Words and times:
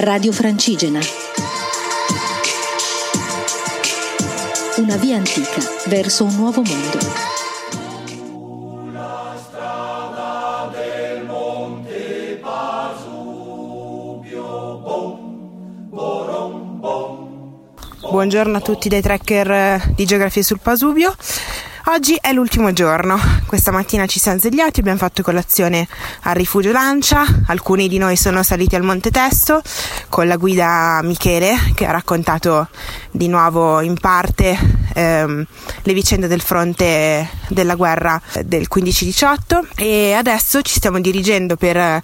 Radio 0.00 0.30
Francigena. 0.30 1.00
Una 4.76 4.94
via 4.94 5.16
antica 5.16 5.60
verso 5.86 6.22
un 6.22 6.36
nuovo 6.36 6.62
mondo. 6.62 6.98
Buongiorno 18.08 18.56
a 18.56 18.60
tutti 18.60 18.88
dai 18.88 19.02
tracker 19.02 19.94
di 19.96 20.04
Geografia 20.04 20.44
sul 20.44 20.60
Pasubio. 20.62 21.12
Oggi 21.90 22.18
è 22.20 22.34
l'ultimo 22.34 22.74
giorno. 22.74 23.18
Questa 23.46 23.70
mattina 23.70 24.04
ci 24.04 24.18
siamo 24.18 24.38
svegliati, 24.38 24.80
abbiamo 24.80 24.98
fatto 24.98 25.22
colazione 25.22 25.88
al 26.24 26.34
rifugio 26.34 26.70
Lancia. 26.70 27.24
Alcuni 27.46 27.88
di 27.88 27.96
noi 27.96 28.14
sono 28.14 28.42
saliti 28.42 28.76
al 28.76 28.82
Monte 28.82 29.10
Testo 29.10 29.62
con 30.10 30.26
la 30.26 30.36
guida 30.36 31.00
Michele 31.02 31.56
che 31.74 31.86
ha 31.86 31.90
raccontato 31.90 32.68
di 33.10 33.26
nuovo 33.28 33.80
in 33.80 33.98
parte 33.98 34.77
ehm, 34.94 35.46
le 35.82 35.92
vicende 35.92 36.26
del 36.26 36.40
fronte 36.40 37.28
della 37.48 37.74
guerra 37.74 38.20
del 38.44 38.66
15-18 38.72 39.68
e 39.76 40.12
adesso 40.12 40.62
ci 40.62 40.74
stiamo 40.74 41.00
dirigendo 41.00 41.56
per 41.56 42.00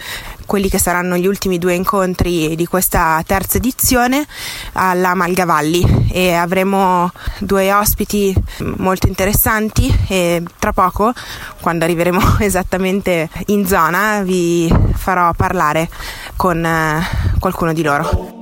quelli 0.47 0.69
che 0.69 0.79
saranno 0.79 1.17
gli 1.17 1.27
ultimi 1.27 1.59
due 1.59 1.75
incontri 1.75 2.55
di 2.55 2.67
questa 2.67 3.23
terza 3.27 3.57
edizione 3.57 4.27
alla 4.73 5.15
Malgavalli 5.15 6.09
e 6.13 6.33
avremo 6.35 7.11
due 7.39 7.73
ospiti 7.73 8.35
molto 8.77 9.07
interessanti 9.07 9.93
e 10.09 10.43
tra 10.59 10.73
poco 10.73 11.13
quando 11.61 11.85
arriveremo 11.85 12.39
esattamente 12.41 13.29
in 13.47 13.67
zona 13.67 14.23
vi 14.23 14.73
farò 14.95 15.33
parlare 15.33 15.89
con 16.37 16.65
eh, 16.65 17.03
qualcuno 17.39 17.73
di 17.73 17.83
loro. 17.83 18.34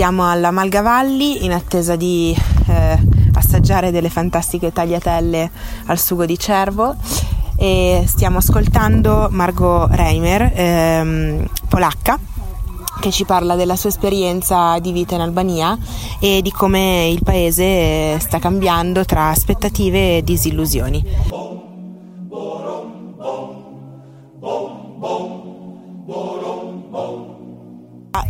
Siamo 0.00 0.30
alla 0.30 0.50
Malgavalli 0.50 1.44
in 1.44 1.52
attesa 1.52 1.94
di 1.94 2.34
eh, 2.68 2.98
assaggiare 3.34 3.90
delle 3.90 4.08
fantastiche 4.08 4.72
tagliatelle 4.72 5.50
al 5.84 5.98
sugo 5.98 6.24
di 6.24 6.38
cervo 6.38 6.96
e 7.54 8.04
stiamo 8.06 8.38
ascoltando 8.38 9.28
Margot 9.30 9.90
Reimer, 9.92 10.52
ehm, 10.54 11.46
polacca, 11.68 12.18
che 12.98 13.10
ci 13.10 13.26
parla 13.26 13.56
della 13.56 13.76
sua 13.76 13.90
esperienza 13.90 14.78
di 14.78 14.90
vita 14.90 15.16
in 15.16 15.20
Albania 15.20 15.76
e 16.18 16.40
di 16.40 16.50
come 16.50 17.10
il 17.10 17.20
paese 17.22 18.18
sta 18.20 18.38
cambiando 18.38 19.04
tra 19.04 19.28
aspettative 19.28 20.16
e 20.16 20.22
disillusioni. 20.24 21.04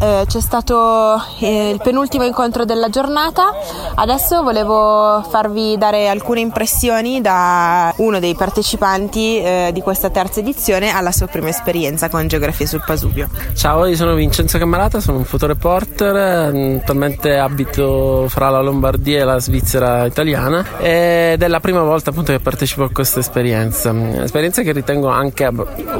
Eh, 0.02 0.24
c'è 0.26 0.40
stato 0.40 1.20
eh, 1.40 1.68
il 1.68 1.80
penultimo 1.82 2.24
incontro 2.24 2.64
della 2.64 2.88
giornata, 2.88 3.50
adesso 3.96 4.42
volevo 4.42 5.22
farvi 5.28 5.76
dare 5.76 6.08
alcune 6.08 6.40
impressioni 6.40 7.20
da 7.20 7.92
uno 7.98 8.18
dei 8.18 8.34
partecipanti 8.34 9.42
eh, 9.42 9.70
di 9.74 9.82
questa 9.82 10.08
terza 10.08 10.40
edizione 10.40 10.88
alla 10.88 11.12
sua 11.12 11.26
prima 11.26 11.50
esperienza 11.50 12.08
con 12.08 12.26
Geografia 12.26 12.66
sul 12.66 12.82
Pasubio. 12.82 13.28
Ciao, 13.54 13.84
io 13.84 13.94
sono 13.94 14.14
Vincenzo 14.14 14.56
Cammarata, 14.56 15.00
sono 15.00 15.18
un 15.18 15.24
fotoreporter, 15.24 16.50
mm, 16.50 16.76
attualmente 16.78 17.36
abito 17.36 18.24
fra 18.28 18.48
la 18.48 18.62
Lombardia 18.62 19.20
e 19.20 19.24
la 19.24 19.38
Svizzera 19.38 20.06
italiana 20.06 20.78
ed 20.78 21.42
è 21.42 21.48
la 21.48 21.60
prima 21.60 21.82
volta 21.82 22.08
appunto 22.08 22.32
che 22.32 22.40
partecipo 22.40 22.84
a 22.84 22.90
questa 22.90 23.20
esperienza, 23.20 23.94
esperienza 24.22 24.62
che 24.62 24.72
ritengo 24.72 25.08
anche 25.08 25.46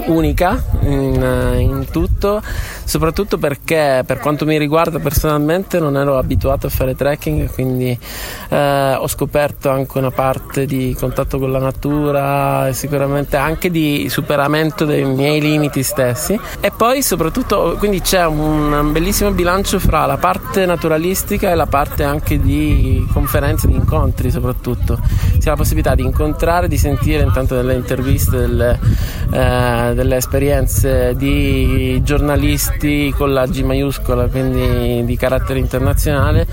unica 0.07 0.63
in, 0.81 1.57
in 1.59 1.87
tutto, 1.91 2.41
soprattutto 2.85 3.39
perché 3.39 4.03
per 4.07 4.19
quanto 4.19 4.45
mi 4.45 4.59
riguarda 4.59 4.99
personalmente 4.99 5.79
non 5.79 5.97
ero 5.97 6.19
abituato 6.19 6.67
a 6.67 6.71
fare 6.71 6.95
trekking, 6.95 7.53
quindi 7.53 7.97
eh, 8.49 8.95
ho 8.99 9.07
scoperto 9.07 9.71
anche 9.71 9.99
una 9.99 10.11
parte 10.11 10.67
di 10.67 10.95
contatto 10.99 11.39
con 11.39 11.51
la 11.51 11.59
natura 11.59 12.69
e 12.69 12.73
sicuramente 12.73 13.37
anche 13.37 13.71
di 13.71 14.09
superamento 14.09 14.85
dei 14.85 15.05
miei 15.05 15.41
limiti 15.41 15.83
stessi. 15.83 16.39
E 16.61 16.71
poi 16.71 17.03
soprattutto 17.03 17.77
quindi 17.79 18.01
c'è 18.01 18.25
un 18.27 18.91
bellissimo 18.93 19.31
bilancio 19.31 19.79
fra 19.79 20.07
la 20.07 20.17
parte 20.17 20.67
naturalistica 20.67 21.51
e 21.51 21.55
la 21.55 21.67
parte 21.67 22.05
anche 22.05 22.39
di 22.41 23.07
conferenze, 23.13 23.67
di 23.67 23.75
incontri 23.75 24.31
soprattutto. 24.31 24.95
Ha 24.95 25.51
la 25.51 25.57
possibilità 25.57 25.95
di 25.95 26.03
incontrare, 26.03 26.69
di 26.69 26.77
sentire 26.77 27.23
intanto 27.23 27.55
delle 27.57 27.75
interviste, 27.75 28.37
delle, 28.37 28.79
eh, 29.33 29.93
delle 29.95 30.17
esperienze 30.17 31.15
di 31.17 32.01
giornalisti 32.05 32.70
con 33.17 33.33
la 33.33 33.47
G 33.47 33.63
maiuscola, 33.63 34.27
quindi 34.29 35.05
di 35.05 35.17
carattere 35.17 35.59
internazionale. 35.59 36.47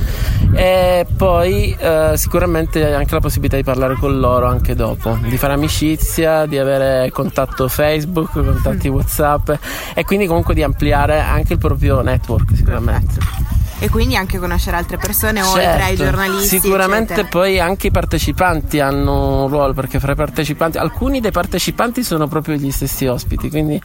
E 0.54 1.06
poi 1.16 1.76
eh, 1.78 2.14
sicuramente 2.16 2.94
anche 2.94 3.14
la 3.14 3.20
possibilità 3.20 3.56
di 3.56 3.64
parlare 3.64 3.96
con 3.96 4.20
loro 4.20 4.48
anche 4.48 4.76
dopo, 4.76 5.18
di 5.22 5.38
fare 5.38 5.54
amicizia, 5.54 6.46
di 6.46 6.58
avere 6.58 7.12
contatto 7.12 7.68
Facebook, 7.68 8.32
contatti 8.34 8.88
WhatsApp 8.88 9.52
e 9.94 10.04
quindi 10.04 10.28
comunque 10.28 10.54
di 10.54 10.64
ampliare 10.64 11.20
anche 11.20 11.54
il 11.54 11.60
proprio 11.60 12.02
network 12.02 12.56
sicuramente. 12.56 13.47
E 13.80 13.90
quindi 13.90 14.16
anche 14.16 14.40
conoscere 14.40 14.78
altre 14.78 14.98
persone 14.98 15.42
certo, 15.42 15.58
oltre 15.58 15.84
ai 15.84 15.96
giornalisti. 15.96 16.60
Sicuramente 16.60 17.14
eccetera. 17.14 17.28
poi 17.30 17.60
anche 17.60 17.88
i 17.88 17.92
partecipanti 17.92 18.80
hanno 18.80 19.44
un 19.44 19.50
ruolo 19.50 19.74
perché 19.74 20.00
fra 20.00 20.14
i 20.14 20.16
partecipanti, 20.16 20.78
alcuni 20.78 21.20
dei 21.20 21.32
partecipanti 21.32 22.04
sono 22.04 22.28
proprio 22.28 22.56
gli 22.56 22.72
stessi 22.72 23.06
ospiti, 23.06 23.50
quindi 23.50 23.80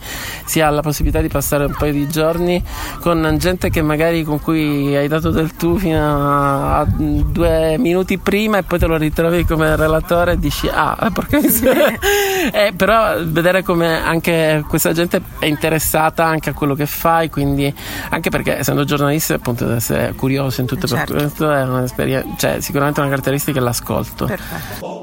si 0.45 0.61
ha 0.61 0.71
la 0.71 0.81
possibilità 0.81 1.21
di 1.21 1.29
passare 1.29 1.65
un 1.65 1.75
paio 1.77 1.93
di 1.93 2.09
giorni 2.09 2.63
con 3.01 3.37
gente 3.39 3.71
che 3.71 3.83
magari 3.83 4.23
con 4.25 4.41
cui 4.41 4.95
hai 4.97 5.09
dato 5.09 5.31
del 5.31 5.55
tu 5.57 5.77
fino 5.77 6.01
a 6.01 6.87
due 6.87 7.77
minuti 7.79 8.19
prima 8.19 8.59
e 8.59 8.63
poi 8.63 8.79
te 8.79 8.87
lo 8.87 8.97
ritrovi 8.97 9.45
come 9.45 9.77
relatore 9.77 10.33
e 10.33 10.39
dici 10.39 10.69
ah 10.69 10.97
eh, 11.03 11.11
perché 11.11 11.41
eh, 12.53 12.73
però 12.77 13.23
vedere 13.25 13.63
come 13.63 14.03
anche 14.03 14.65
questa 14.69 14.93
gente 14.93 15.21
è 15.39 15.47
interessata 15.47 16.25
anche 16.25 16.51
a 16.51 16.53
quello 16.53 16.75
che 16.75 16.87
fai 16.87 17.31
quindi 17.31 17.73
anche 18.11 18.31
perché 18.31 18.59
essendo 18.59 18.85
giornalisti 18.85 19.33
appunto 19.33 19.67
essere 19.83 20.13
curioso 20.15 20.61
in 20.61 20.69
tutto 20.69 20.87
certo. 20.87 21.13
per 21.13 21.23
questo 21.23 21.51
è 21.51 21.65
un'esperienza, 21.65 22.29
cioè 22.37 22.61
sicuramente 22.61 23.01
una 23.01 23.09
caratteristica 23.09 23.59
è 23.59 23.63
l'ascolto. 23.63 24.27
Perfetto. 24.27 25.01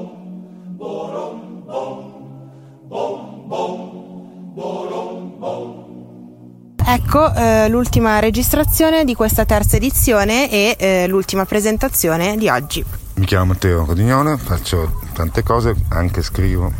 Ecco 6.92 7.32
eh, 7.34 7.68
l'ultima 7.68 8.18
registrazione 8.18 9.04
di 9.04 9.14
questa 9.14 9.44
terza 9.44 9.76
edizione 9.76 10.50
e 10.50 10.76
eh, 10.76 11.06
l'ultima 11.06 11.44
presentazione 11.44 12.36
di 12.36 12.48
oggi. 12.48 12.84
Mi 13.14 13.26
chiamo 13.26 13.46
Matteo 13.46 13.84
Codignone, 13.84 14.36
faccio 14.38 15.00
tante 15.12 15.44
cose, 15.44 15.74
anche 15.90 16.22
scrivo 16.22 16.72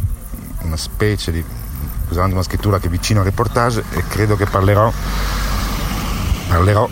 una 0.63 0.77
specie 0.77 1.31
di 1.31 1.45
usando 2.09 2.35
una 2.35 2.43
scrittura 2.43 2.81
che 2.81 2.89
è 2.89 2.91
vicino 2.91 3.21
al 3.21 3.27
reportage 3.27 3.85
e 3.93 4.03
credo 4.09 4.35
che 4.35 4.47
parlerò 4.47 4.93
parlerò 6.49 6.89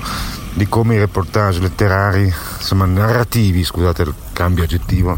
di 0.59 0.69
come 0.69 0.97
i 0.97 0.99
reportage 0.99 1.61
letterari, 1.61 2.25
insomma 2.25 2.85
narrativi, 2.85 3.63
scusate 3.63 4.03
il 4.03 4.15
cambio 4.33 4.65
aggettivo, 4.65 5.17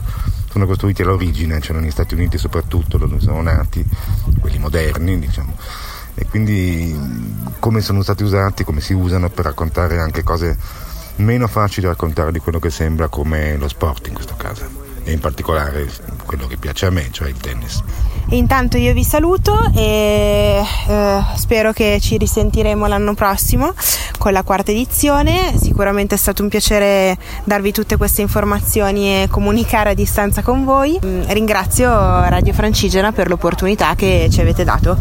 sono 0.51 0.67
costruiti 0.67 1.01
all'origine, 1.01 1.61
cioè 1.61 1.79
negli 1.79 1.91
Stati 1.91 2.13
Uniti 2.13 2.37
soprattutto, 2.37 2.99
dove 2.99 3.19
sono 3.21 3.41
nati, 3.41 3.83
quelli 4.39 4.59
moderni, 4.59 5.19
diciamo, 5.19 5.57
e 6.15 6.27
quindi 6.27 6.95
come 7.59 7.81
sono 7.81 8.03
stati 8.03 8.23
usati, 8.23 8.65
come 8.65 8.83
si 8.83 8.93
usano 8.93 9.31
per 9.31 9.47
raccontare 9.47 9.99
anche 9.99 10.23
cose 10.23 10.59
meno 11.17 11.49
facili 11.49 11.87
da 11.87 11.93
raccontare 11.93 12.33
di 12.33 12.39
quello 12.39 12.59
che 12.59 12.71
sembra 12.71 13.09
come 13.09 13.57
lo 13.57 13.69
sport 13.69 14.09
in 14.09 14.15
questo 14.15 14.37
caso 14.37 14.80
e 15.05 15.13
in 15.13 15.21
particolare 15.21 15.89
quello 16.25 16.47
che 16.47 16.57
piace 16.57 16.87
a 16.87 16.91
me, 16.91 17.09
cioè 17.11 17.29
il 17.29 17.37
tennis. 17.37 17.83
Intanto 18.31 18.77
io 18.77 18.93
vi 18.93 19.03
saluto 19.03 19.71
e 19.75 20.63
eh, 20.89 21.25
spero 21.35 21.73
che 21.73 21.99
ci 22.01 22.17
risentiremo 22.17 22.87
l'anno 22.87 23.15
prossimo 23.15 23.75
con 24.19 24.33
la 24.33 24.43
quarta 24.43 24.71
edizione. 24.71 25.59
Sicuramente 25.59 26.15
è 26.15 26.19
stato 26.19 26.43
un 26.43 26.49
piacere 26.49 27.19
darvi 27.45 27.73
tutte 27.73 27.97
queste 27.97 28.21
informazioni 28.21 29.23
e 29.23 29.29
comunicare 29.29 29.91
a 29.91 29.95
distanza 29.95 30.43
con 30.43 30.65
voi. 30.65 30.99
Mm, 31.05 31.23
ringrazio 31.29 31.89
Radio 31.91 32.53
Francigena 32.53 33.11
per 33.11 33.29
l'opportunità 33.29 33.95
che 33.97 34.29
ci 34.31 34.41
avete 34.41 34.63
dato 34.63 34.97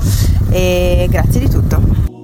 e 0.50 1.06
grazie 1.10 1.40
di 1.40 1.50
tutto. 1.50 2.19